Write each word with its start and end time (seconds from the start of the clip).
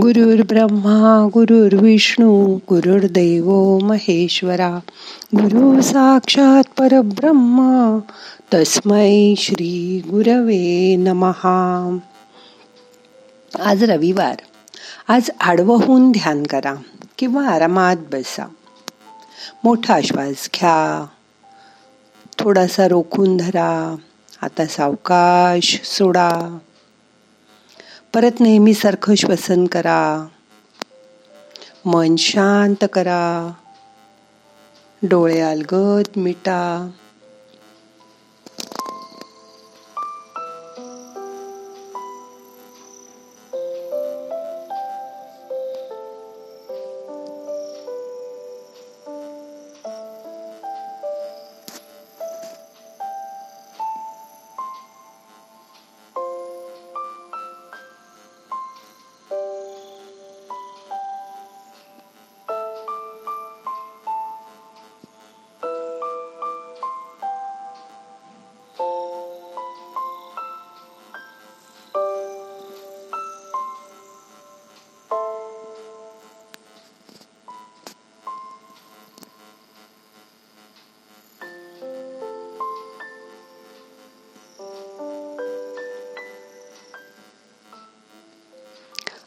गुरुर् 0.00 0.42
ब्रह्मा 0.42 1.28
गुरुर्विष्णू 1.34 2.58
गुरुर्देव 2.68 3.78
महेश्वरा 3.78 4.78
गुरु 5.36 5.82
साक्षात 5.82 6.64
परब्रह्मा 6.78 7.98
तस्मै 8.54 9.34
श्री 9.38 10.02
गुरवे 10.10 10.96
नमहा 10.96 11.98
आज 13.60 13.84
रविवार. 13.84 14.36
आज 15.08 15.30
आडवं 15.40 15.84
होऊन 15.84 16.12
ध्यान 16.12 16.42
करा 16.42 16.74
किंवा 17.18 17.48
आरामात 17.48 17.96
बसा. 17.96 18.46
मोठा 19.64 20.00
श्वास 20.00 20.50
घ्या. 20.54 21.06
थोडासा 22.38 22.88
रोखून 22.88 23.36
धरा. 23.36 23.96
आता 24.42 24.66
सावकाश 24.66 25.80
सोडा. 25.84 26.58
परत 28.14 28.40
नेहमीसारखं 28.40 29.14
श्वसन 29.14 29.66
करा. 29.66 30.26
मन 31.84 32.16
शांत 32.16 32.84
करा. 32.92 33.52
डोळे 35.02 35.40
अलगद 35.40 36.18
मिटा. 36.18 36.90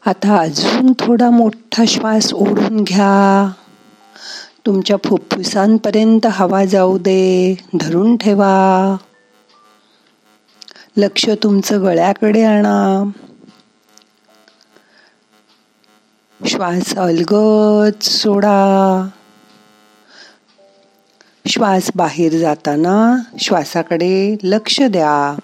आता 0.06 0.38
अजून 0.38 0.92
थोडा 0.98 1.30
मोठा 1.30 1.84
श्वास 1.88 2.32
ओढून 2.34 2.84
घ्या. 2.84 3.52
तुमच्या 4.66 4.96
फुफ्फुसांपर्यंत 5.04 6.26
हवा 6.30 6.64
जाऊ 6.64 6.98
दे 6.98 7.54
धरून 7.80 8.16
ठेवा. 8.16 8.96
लक्ष 10.96 11.30
तुमचं 11.42 11.82
गळ्याकडे 11.82 12.44
आणा. 12.44 13.10
श्वास 16.46 16.96
अलगद 16.96 18.02
सोडा. 18.02 19.08
श्वास 21.46 21.90
बाहेर 21.94 22.38
जाताना 22.38 23.16
श्वासाकडे 23.38 24.36
लक्ष 24.42 24.80
द्या. 24.80 25.38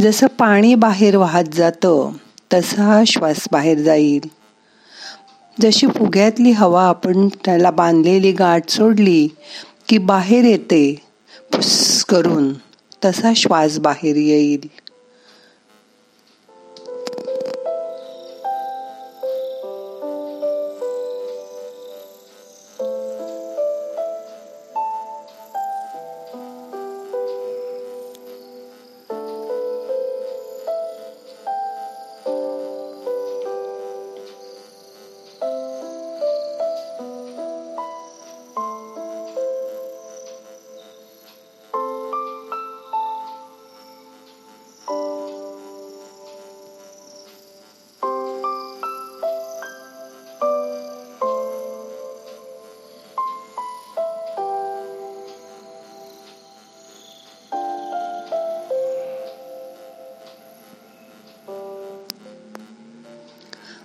जसं 0.00 0.26
पाणी 0.26 0.74
बाहेर 0.74 1.16
वाहत 1.16 1.44
जातं 1.44 2.12
तसा 2.52 3.02
श्वास 3.06 3.48
बाहेर 3.52 3.78
जाईल. 3.78 4.28
जशी 5.60 5.86
फुग्यातली 5.86 6.50
हवा 6.50 6.84
आपण 6.84 7.28
त्याला 7.28 7.70
बांधलेली 7.70 8.32
गाठ 8.32 8.68
सोडली 8.68 9.28
की 9.88 9.98
बाहेर 9.98 10.44
येते 10.44 11.02
फुस 11.52 12.04
करून 12.04 12.52
तसा 13.04 13.32
श्वास 13.36 13.78
बाहेर 13.78 14.16
येईल. 14.16 14.68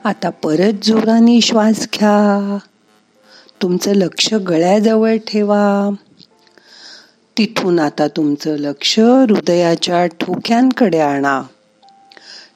आता 0.06 0.30
परत 0.30 0.74
जोराने 0.84 1.42
श्वास 1.42 1.88
घ्या. 1.94 2.58
तुमचं 3.62 3.96
लक्ष 3.96 4.34
गळ्याजवळ 4.34 5.18
ठेवा. 5.18 5.90
तिथून 7.38 7.80
आता 7.80 8.08
तुमचं 8.08 8.56
लक्ष 8.56 9.00
हृदयाच्या 9.00 10.06
ठोक्यांकडे 10.06 11.00
आणा. 11.00 11.42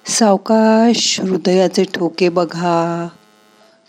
सावकाश 0.06 1.22
हृदयाचे 1.22 1.84
ठोके 1.84 2.30
बघा. 2.30 3.08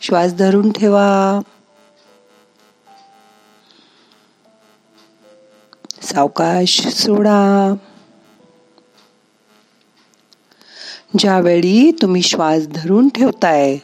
श्वास 0.01 0.35
धरून 0.35 0.73
ठेवा. 0.73 1.41
सावकाश 6.03 6.89
सोडा. 6.89 7.75
ज्यावेळी 11.19 11.91
तुम्ही 12.03 12.23
श्वास 12.23 12.67
धरून 12.67 13.09
ठेवताय 13.09 13.77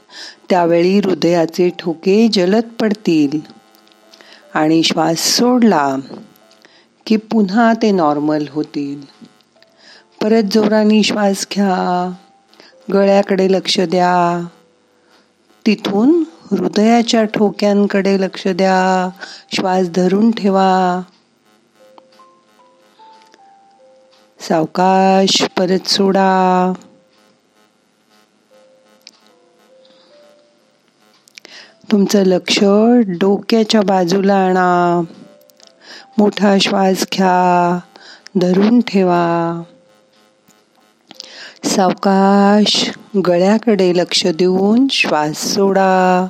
त्यावेळी 0.50 0.98
हृदयाचे 0.98 1.70
ठोके 1.78 2.28
जलद 2.32 2.64
पडतील. 2.81 3.38
आणि 4.54 4.82
श्वास 4.82 5.19
सोडला 5.19 5.97
की 7.06 7.16
पुन्हा 7.16 7.72
ते 7.82 7.91
नॉर्मल 7.91 8.44
होतील. 8.50 9.00
परत 10.22 10.42
जोराने 10.53 11.03
श्वास 11.03 11.47
घ्या 11.54 12.12
गळ्याकडे 12.92 13.53
लक्ष 13.53 13.81
द्या. 13.81 14.47
तिथून 15.66 16.25
हृदयाच्या 16.50 17.25
ठोक्यांकडे 17.25 18.20
लक्ष 18.20 18.48
द्या 18.48 19.10
श्वास 19.54 19.88
धरून 19.88 20.31
ठेवा. 20.31 21.03
सावकाश 24.41 25.42
परत 25.59 25.88
सोडा. 25.88 26.72
तुमचं 31.92 32.22
लक्ष 32.22 32.58
डोक्याच्या 33.08 33.80
बाजूला 33.80 34.34
आणा. 34.34 35.02
मोठा 36.19 36.58
श्वास 36.58 37.06
घ्या. 37.12 37.78
धरून 38.36 38.80
ठेवा. 38.80 39.62
सावकाश 41.64 42.91
गळ्याकडे 43.26 43.92
लक्ष 43.97 44.26
देऊन 44.26 44.86
श्वास 44.91 45.54
सोडा. 45.54 46.27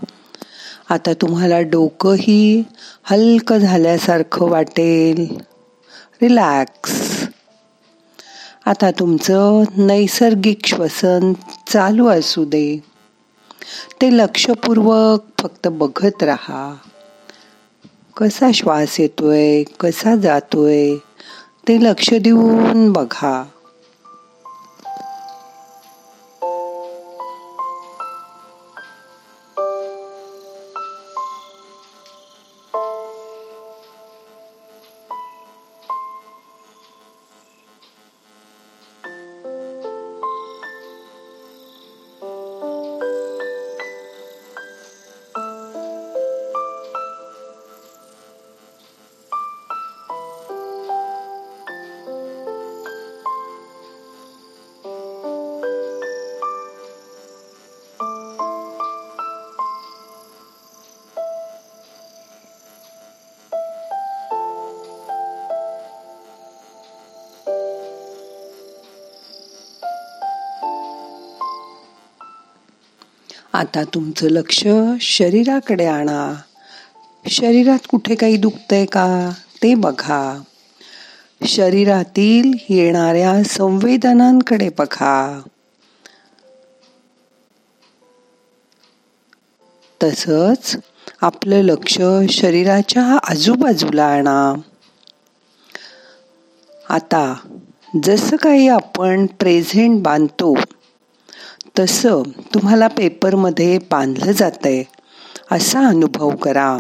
आता 0.91 1.13
तुम्हाला 1.13 1.61
डोकंही 1.61 2.65
हलकं 3.05 3.59
झाल्यासारखं 3.59 4.47
वाटेल. 4.47 5.37
रिलॅक्स. 6.23 7.23
आता 8.67 8.91
तुमचं 8.91 9.63
नैसर्गिक 9.77 10.59
श्वसन 10.67 11.33
चालू 11.73 12.07
असू 12.07 12.45
दे. 12.45 12.96
ते 14.03 14.17
लक्षपूर्वक 14.17 15.25
फक्त 15.43 15.69
बघत 15.69 16.23
राहा. 16.23 16.77
कसा 18.17 18.53
श्वास 18.53 19.01
येतोय? 19.01 19.63
कसा 19.63 20.17
जातोय? 20.17 20.97
ते 21.69 21.85
लक्ष 21.85 22.15
देऊन 22.15 22.93
बघा. 22.93 23.45
आता 73.57 73.85
तुमचं 73.85 74.27
लक्ष 74.27 74.67
शरीराकडे 75.01 75.87
आणा. 75.87 76.35
शरीरात 77.29 77.79
कुठे 77.89 78.15
काही 78.15 78.37
दुखतंय 78.37 78.85
का 78.85 79.31
ते 79.63 79.75
बघा. 79.75 80.43
शरीरातील 81.45 82.53
येणाऱ्या 82.69 83.43
संवेदनांकडे 83.43 84.69
बघा. 84.79 85.43
तसंच 90.03 90.77
आपलं 91.21 91.57
लक्ष 91.57 91.99
शरीराच्या 92.31 93.19
आजूबाजूला 93.25 94.05
आणा. 94.05 94.61
आता 96.89 97.35
जसं 98.05 98.37
काही 98.37 98.69
आपण 98.69 99.27
प्रेझेंट 99.27 100.03
बांधतो 100.03 100.55
तसं 101.79 102.23
तुम्हाला 102.55 102.89
पेपरमध्ये 102.89 103.79
बांधलं 103.79 104.33
जातंय. 104.33 104.83
असा 105.51 105.87
अनुभव 105.87 106.31
करा. 106.31 106.79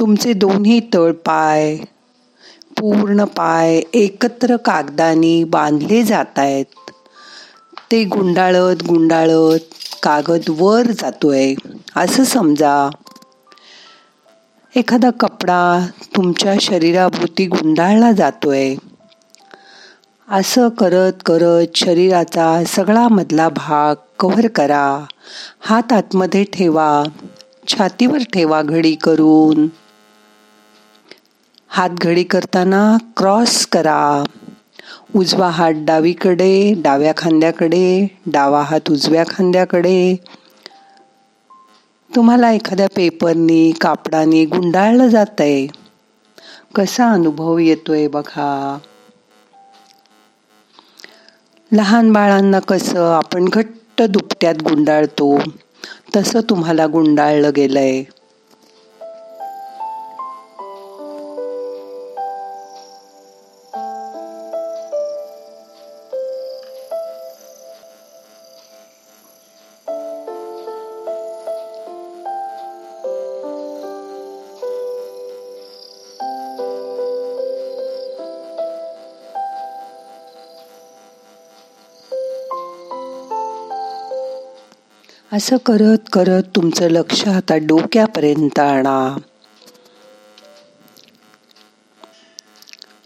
तुमचे 0.00 0.32
दोन्ही 0.32 0.80
तळपाय 0.94 1.76
पूर्ण 2.78 3.24
पाय 3.24 3.80
एकत्र 3.94 4.56
कागदानी 4.56 5.44
बांधले 5.44 6.02
जात 6.02 6.38
आहेत 6.38 6.64
ते 7.92 8.04
गुंडाळत 8.04 8.82
गुंडाळत 8.88 9.58
कागद 10.02 10.40
वर 10.48 10.82
जातोय. 10.82 11.54
असं 11.96 12.24
समजा. 12.24 12.90
एखादा 14.76 15.10
कपडा 15.10 15.86
तुमच्या 16.16 16.54
शरीराभोवती 16.60 17.46
गुंडाळला 17.46 18.12
जातोय. 18.12 18.74
असं 20.30 20.68
करत 20.68 21.12
करत 21.26 21.66
शरीराचा 21.74 22.64
सगळा 22.66 23.08
मधला 23.08 23.48
भाग 23.48 23.94
कव्हर 24.18 24.46
करा. 24.46 25.04
हात 25.60 25.92
आतमध्ये 25.92 26.44
ठेवा. 26.44 27.02
छातीवर 27.68 28.18
ठेवा 28.18 28.62
घडी 28.62 28.94
करून. 28.94 29.68
हात 31.68 31.90
घडी 31.90 32.24
करताना 32.24 32.96
क्रॉस 33.16 33.66
करा. 33.66 34.24
उजवा 35.16 35.48
हात 35.48 35.72
डावीकडे 35.76 36.74
डाव्या 36.76 37.12
खांद्याकडे 37.16 38.06
डावा 38.26 38.62
हात 38.62 38.90
उजव्या 38.90 39.24
खांद्याकडे. 39.28 40.16
तुम्हाला 42.16 42.52
एखाद्या 42.52 42.86
पेपरनी 42.96 43.72
कापडाने 43.80 44.44
गुंडाळलं 44.44 45.08
जात 45.08 45.40
आहे 45.40 45.66
कसा 46.74 47.12
अनुभव 47.12 47.58
येतोय 47.58 48.08
बघा. 48.08 48.78
लहान 51.72 52.12
बाळांना 52.12 52.58
कसं 52.58 53.04
आपण 53.12 53.44
घट्ट 53.44 54.02
दुपट्यात 54.02 54.62
गुंडाळतो 54.62 55.38
तसं 56.16 56.40
तुम्हाला 56.50 56.86
गुंडाळलं 56.86 57.50
गेलं 57.56 57.78
आहे 57.78 58.04
असं 85.38 85.56
करत 85.56 85.98
करत 86.12 86.42
तुमचं 86.56 86.88
लक्ष 86.88 87.28
आता 87.28 87.56
डोक्यापर्यंत 87.56 88.58
आणा. 88.58 89.18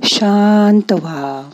शांत 0.05 0.93
व्हा. 0.93 1.51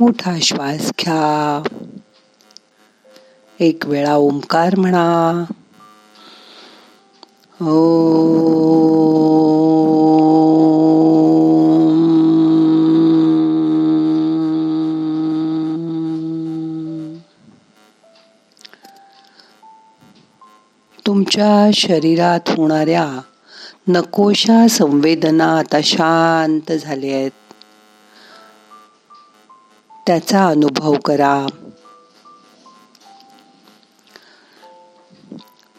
मोठा 0.00 0.38
श्वास 0.42 0.80
घ्या. 0.80 1.62
एक 3.60 3.86
वेळा 3.86 4.14
ओंकार 4.14 4.74
म्हणा. 4.76 5.44
ओ. 7.60 9.55
तुमच्या 21.36 21.70
शरीरात 21.74 22.40
होणाऱ्या 22.48 23.20
नकोशा 23.88 24.68
संवेदना 24.68 25.58
आता 25.58 25.80
शांत 25.82 26.72
झाल्या 26.72 27.16
आहेत. 27.16 27.30
त्याचा 30.06 30.46
अनुभव 30.46 30.94
करा. 31.04 31.46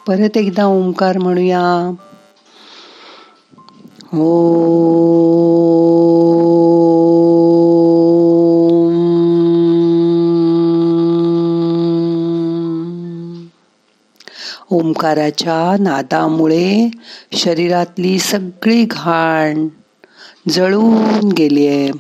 परत 0.08 0.38
एकदा 0.38 0.66
ओंकार 0.66 1.18
म्हणूया. 1.18 1.94
हो 4.04 4.58
ओंकाराच्या 14.72 15.84
नादामुळे 15.84 16.90
शरीरातली 17.34 18.20
सगळी 18.20 18.86
घाण 18.86 19.68
जळून 20.50 21.32
गेलीये 21.32 21.92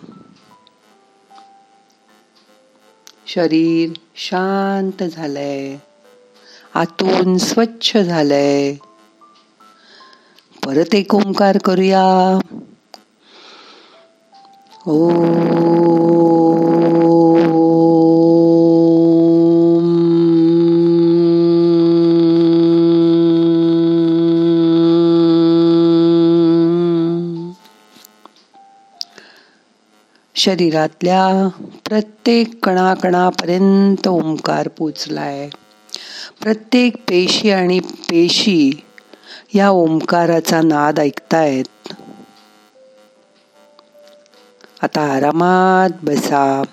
शरीर 3.28 3.90
शांत 4.16 5.04
झालंय. 5.04 5.78
आतून 6.74 7.38
स्वच्छ 7.38 7.98
झालंय. 7.98 8.76
परत 10.66 10.96
एक 10.96 11.16
ओंकार 11.16 11.58
करूया. 11.58 12.40
ओ 14.88 15.10
शरीरातल्या 30.48 31.48
प्रत्येक 31.86 32.66
कणाकणापर्यंत 32.66 34.08
ओंकार 34.08 34.68
पोचलाय. 34.68 35.50
प्रत्येक 36.42 36.96
पेशी 37.10 37.52
आणि 37.52 37.80
पेशी 37.80 38.72
या 39.54 39.70
ओंकाराचा 39.70 40.62
नाद 40.62 41.00
ऐकतायत. 41.00 41.94
आता 44.82 45.02
आरामात 45.14 45.90
बसा. 46.04 46.64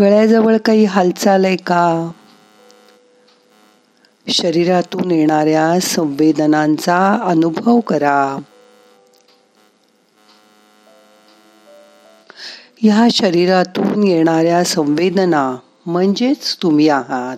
गळ्याजवळ 0.00 0.56
काही 0.56 0.84
हालचाल 0.84 1.44
आहे 1.44 1.56
का? 1.56 2.10
शरीरातून 4.28 5.10
येणाऱ्या 5.10 5.80
संवेदनांचा 5.80 7.18
अनुभव 7.24 7.80
करा. 7.80 8.38
ह्या 12.82 13.08
शरीरातून 13.12 14.04
येणाऱ्या 14.04 14.64
संवेदना 14.64 15.56
म्हणजेच 15.86 16.56
तुम्ही 16.62 16.88
आहात. 16.88 17.36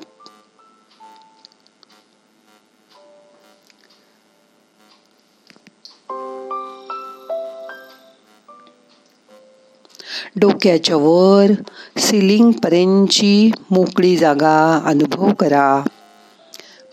डोक्याच्या 10.37 10.97
वर 10.97 11.51
सिलिंग 11.99 12.53
पर्यंतची 12.53 13.51
मोकळी 13.71 14.17
जागा 14.17 14.83
अनुभव 14.87 15.33
करा. 15.33 15.83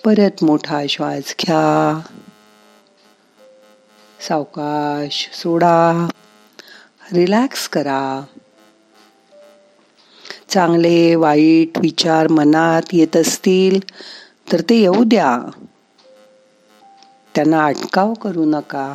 परत 0.05 0.43
मोठा 0.43 0.81
श्वास 0.89 1.35
घ्या. 1.39 1.99
सावकाश 4.27 5.29
सोडा. 5.33 6.09
रिलॅक्स 7.13 7.69
करा. 7.69 8.23
चांगले 10.49 11.15
वाईट 11.15 11.77
विचार 11.77 12.27
मनात 12.27 12.93
येत 12.93 13.17
असतील 13.17 13.79
तर 14.51 14.61
ते 14.61 14.75
येऊ 14.75 15.03
द्या. 15.03 15.37
त्यांना 17.35 17.63
अटकाव 17.65 18.13
करू 18.13 18.45
नका. 18.45 18.85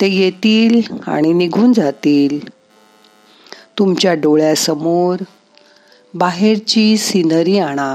ते 0.00 0.06
येतील 0.08 0.80
आणि 1.06 1.32
निघून 1.32 1.72
जातील. 1.72 2.38
तुमच्या 3.78 4.14
डोळ्यासमोर 4.14 5.22
बाहेरची 6.14 6.96
सिनरी 6.96 7.58
आणा. 7.58 7.90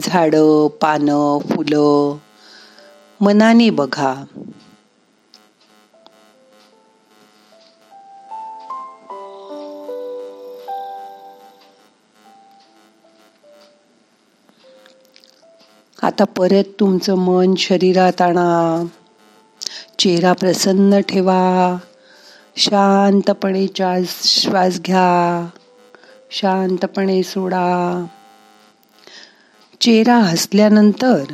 झाडं 0.00 0.66
पानं 0.80 1.38
फुलं 1.50 2.16
मनाने 3.20 3.70
बघा. 3.70 4.12
आता 16.02 16.24
परत 16.24 16.64
तुमचं 16.80 17.14
मन 17.14 17.54
शरीरात 17.54 18.20
आणा. 18.20 18.86
चेहरा 19.98 20.32
प्रसन्न 20.32 21.00
ठेवा. 21.00 21.76
शांतपणे 22.56 23.66
श्वास 24.06 24.80
घ्या. 24.80 25.48
शांतपणे 26.30 27.22
सोडा. 27.22 28.04
चेहरा 29.80 30.16
हसल्यानंतर 30.16 31.24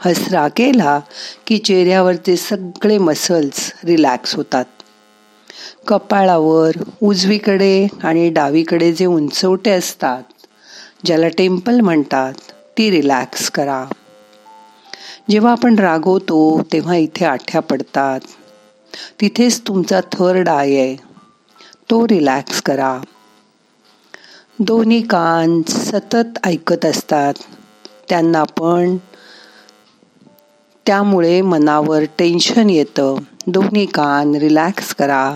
हसरा 0.00 0.48
केला 0.48 1.00
की 1.46 1.58
चेहऱ्यावरचे 1.58 2.36
सगळे 2.36 2.98
मसल्स 2.98 3.72
रिलॅक्स 3.84 4.34
होतात. 4.34 4.64
कपाळावर 5.86 6.72
उजवीकडे 7.02 7.86
आणि 8.02 8.30
डावीकडे 8.30 8.92
जे 8.92 9.06
उंचवटे 9.06 9.70
असतात 9.70 10.22
ज्याला 11.04 11.28
टेम्पल 11.28 11.80
म्हणतात 11.80 12.32
ती 12.78 12.90
रिलॅक्स 12.90 13.50
करा. 13.50 13.84
जेव्हा 15.30 15.52
आपण 15.52 15.78
रागवतो 15.78 16.62
तेव्हा 16.72 16.96
इथे 16.96 17.24
आठ्या 17.24 17.60
पडतात. 17.60 18.20
तिथेच 19.20 19.60
तुमचा 19.60 20.00
थर्ड 20.00 20.48
आय 20.48 20.74
आहे. 20.74 20.96
तो 21.90 22.08
रिलॅक्स 22.08 22.62
करा. 22.62 23.00
दोन्ही 24.58 25.02
कान 25.02 25.62
सतत 25.68 26.38
ऐकत 26.44 26.84
असतात. 26.84 27.34
त्यांना 28.08 28.44
पण. 28.44 28.96
त्यामुळे 30.86 31.40
मनावर 31.40 32.02
टेन्शन 32.18 32.70
येतं. 32.70 33.16
दोन्ही 33.46 33.86
कान 33.86 34.34
रिलॅक्स 34.34 34.94
करा. 34.94 35.34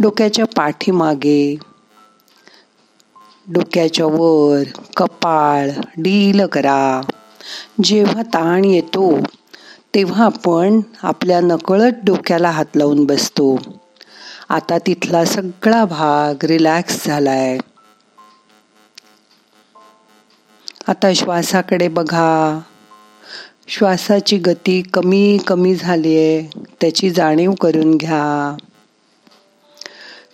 डोक्याच्या 0.00 0.44
पाठीमागे. 0.56 1.56
डोक्याच्या 3.52 4.06
वर 4.06 4.62
कपाळ 4.96 5.70
डील 5.96 6.46
करा. 6.46 7.00
जेव्हा 7.84 8.22
ताण 8.22 8.64
येतो 8.64 9.18
तेव्हा 9.94 10.24
आपण 10.24 10.80
आपल्या 11.02 11.40
नकळत 11.40 11.92
डोक्याला 12.04 12.50
हात 12.50 12.76
लावून 12.76 13.04
बसतो. 13.04 13.60
आता 14.48 14.78
तिथला 14.78 15.24
सगळा 15.24 15.84
भाग 15.84 16.44
रिलॅक्स 16.44 17.06
झालाय. 17.06 17.58
आता 20.88 21.12
श्वासाकडे 21.12 21.88
बघा. 21.88 22.60
श्वासाची 23.68 24.38
गती 24.38 24.82
कमी 24.82 25.38
कमी 25.46 25.74
झाली 25.74 26.16
आहे 26.16 26.60
त्याची 26.80 27.10
जाणीव 27.10 27.52
करून 27.52 27.96
घ्या. 27.96 28.56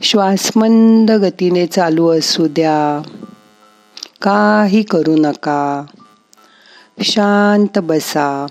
श्वास 0.03 0.51
मंद 0.57 1.11
गतीने 1.11 1.67
चालू 1.67 2.09
असू 2.09 2.47
द्या. 2.47 3.09
काही 4.23 4.83
करू 4.83 5.17
नका. 5.19 5.85
शांत 7.03 7.79
बसा. 7.79 8.47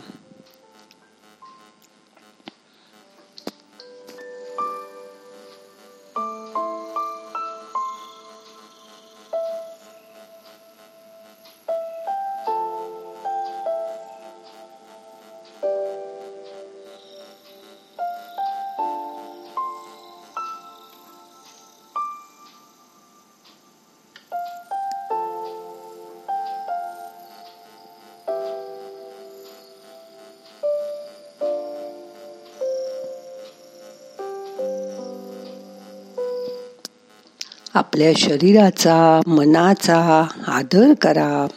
आपल्या 37.77 38.11
शरीराचा 38.17 39.21
मनाचा 39.27 40.27
आदर 40.47 40.93
करा. 40.93 41.47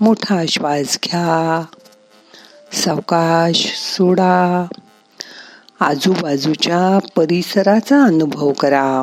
मोठा 0.00 0.42
श्वास 0.48 0.98
घ्या. 1.04 1.64
सावकाश 2.72 3.74
सोडा. 3.76 4.66
आजूबाजूच्या 5.80 7.06
परिसराचा 7.16 8.02
अनुभव 8.02 8.52
करा. 8.52 9.02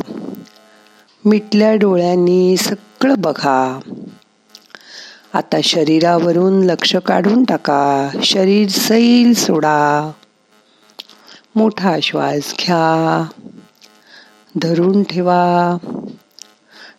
मिटल्या 1.26 1.76
डोळ्यांनी 1.76 2.58
सगळं 2.58 3.16
बघा. 3.18 3.80
आता 5.34 5.58
शरीरावरून 5.64 6.64
लक्ष 6.64 6.96
काढून 6.96 7.44
टाका. 7.44 8.10
शरीर 8.24 8.70
सैल 8.70 9.34
सोडा. 9.34 10.12
मोठा 11.56 11.98
श्वास 12.04 12.54
घ्या. 12.60 13.28
धरून 14.62 15.04
ठेवा. 15.04 15.78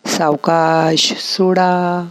सावकाश 0.07 1.13
सोडा. 1.13 2.07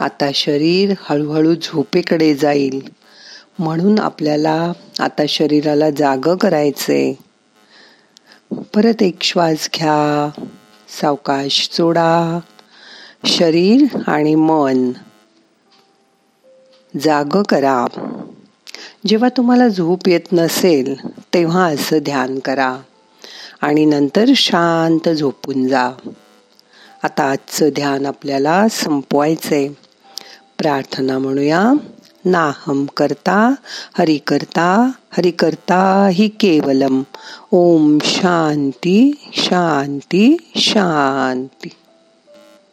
आता 0.00 0.30
शरीर 0.34 0.94
हळूहळू 0.98 1.54
झोपेकडे 1.54 2.34
जाईल. 2.34 2.88
म्हणून 3.58 3.98
आपल्याला 3.98 4.72
आता 4.98 5.22
शरीराला 5.28 5.90
जाग 5.90 6.36
करायचे 6.36 7.18
परत 8.52 9.02
एक 9.02 9.22
श्वास 9.22 9.70
घ्या. 9.74 10.30
सावकाश 11.00 11.68
सोडा. 11.72 12.38
शरीर 13.26 13.84
आणि 14.06 14.34
मन 14.34 14.92
जाग 17.00 17.42
करा. 17.48 17.86
जेव्हा 19.08 19.28
तुम्हाला 19.28 19.68
झोप 19.68 20.08
येत 20.08 20.32
नसेल 20.32 20.94
तेव्हा 21.34 21.64
असं 21.64 21.98
ध्यान 21.98 22.38
करा 22.38 22.76
आणि 23.60 23.84
नंतर 23.84 24.24
शांत 24.36 25.08
झोपून 25.08 25.68
जा. 25.68 25.90
आता 27.02 27.30
आजचं 27.30 27.68
ध्यान 27.68 28.06
आपल्याला 28.06 28.68
संपवायचंय. 28.70 29.68
प्रार्थना 30.58 31.18
म्हणूया. 31.18 31.72
नाहम 32.24 32.86
करता 32.96 33.54
हरि 33.98 34.18
करता 34.18 34.90
हरि 35.10 35.30
करता 35.30 36.08
हि 36.12 36.28
केवलम. 36.28 37.02
ओम 37.50 37.98
शांती 38.04 39.12
शांती 39.32 40.36
शांती. 40.56 41.68